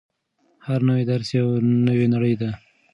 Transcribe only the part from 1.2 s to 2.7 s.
یوه نوې نړۍ ده.